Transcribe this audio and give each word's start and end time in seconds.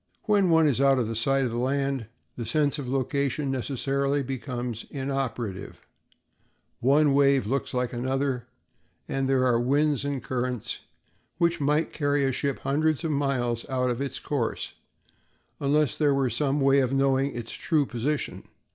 When 0.23 0.49
one 0.49 0.65
is 0.67 0.81
out 0.81 0.97
of 0.97 1.15
sight 1.15 1.45
of 1.45 1.53
land 1.53 2.07
the 2.35 2.43
sense 2.43 2.79
of 2.79 2.89
location 2.89 3.51
necessarily 3.51 4.23
becomes 4.23 4.83
inoperative; 4.89 5.79
one 6.79 7.13
wave 7.13 7.45
looks 7.45 7.71
like 7.71 7.93
another, 7.93 8.47
and 9.07 9.29
there 9.29 9.45
are 9.45 9.59
winds 9.59 10.03
and 10.03 10.23
currents 10.23 10.79
which 11.37 11.61
might 11.61 11.93
carry 11.93 12.23
a 12.25 12.31
ship 12.31 12.61
hundreds 12.61 13.03
of 13.03 13.11
miles 13.11 13.63
out 13.69 13.91
of 13.91 14.01
its 14.01 14.17
course 14.17 14.73
unless 15.59 15.95
there 15.95 16.15
were 16.15 16.31
some 16.31 16.61
way 16.61 16.79
of 16.79 16.91
knowing 16.93 17.35
its 17.35 17.51
true 17.51 17.85
position. 17.85 18.47